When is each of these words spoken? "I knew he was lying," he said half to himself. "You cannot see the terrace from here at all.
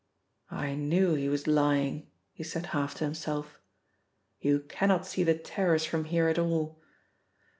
"I 0.49 0.73
knew 0.73 1.13
he 1.13 1.29
was 1.29 1.45
lying," 1.45 2.09
he 2.33 2.41
said 2.41 2.65
half 2.73 2.95
to 2.95 3.03
himself. 3.03 3.59
"You 4.39 4.61
cannot 4.61 5.05
see 5.05 5.23
the 5.23 5.35
terrace 5.37 5.85
from 5.85 6.05
here 6.05 6.27
at 6.27 6.39
all. 6.39 6.81